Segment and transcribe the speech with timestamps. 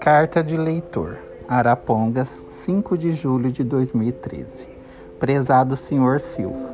[0.00, 4.66] Carta de Leitor, Arapongas, 5 de julho de 2013.
[5.18, 6.70] Prezado Senhor Silva,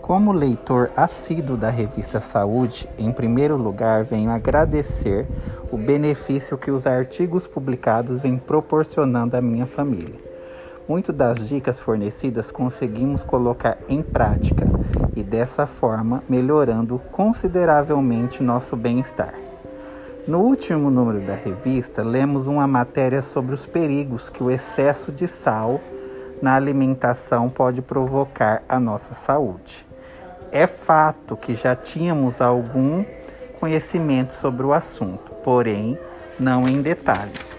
[0.00, 5.26] como leitor assíduo da revista Saúde, em primeiro lugar venho agradecer
[5.72, 10.20] o benefício que os artigos publicados vêm proporcionando à minha família.
[10.88, 14.64] Muitas das dicas fornecidas conseguimos colocar em prática
[15.16, 19.49] e dessa forma melhorando consideravelmente nosso bem-estar.
[20.28, 25.26] No último número da revista, lemos uma matéria sobre os perigos que o excesso de
[25.26, 25.80] sal
[26.42, 29.86] na alimentação pode provocar à nossa saúde.
[30.52, 33.02] É fato que já tínhamos algum
[33.58, 35.98] conhecimento sobre o assunto, porém
[36.38, 37.56] não em detalhes.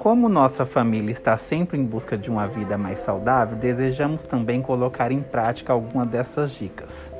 [0.00, 5.12] Como nossa família está sempre em busca de uma vida mais saudável, desejamos também colocar
[5.12, 7.10] em prática alguma dessas dicas.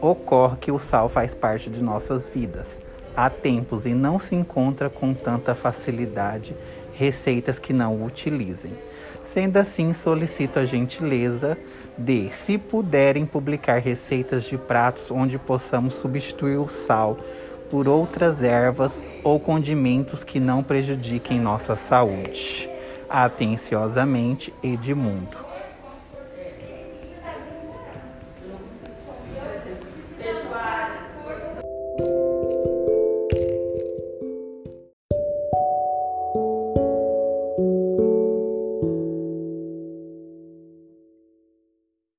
[0.00, 2.83] Ocorre que o sal faz parte de nossas vidas
[3.16, 6.54] há tempos e não se encontra com tanta facilidade
[6.94, 8.72] receitas que não o utilizem.
[9.32, 11.58] Sendo assim, solicito a gentileza
[11.98, 17.16] de, se puderem, publicar receitas de pratos onde possamos substituir o sal
[17.70, 22.70] por outras ervas ou condimentos que não prejudiquem nossa saúde.
[23.08, 25.53] Atenciosamente, Edmundo.